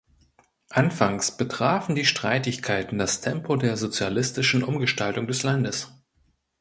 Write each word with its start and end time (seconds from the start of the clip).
Anfangs 0.71 1.37
betrafen 1.37 1.93
die 1.93 2.05
Streitigkeiten 2.07 2.97
das 2.97 3.21
Tempo 3.21 3.55
der 3.55 3.77
sozialistischen 3.77 4.63
Umgestaltung 4.63 5.27
des 5.27 5.43
Landes. 5.43 5.91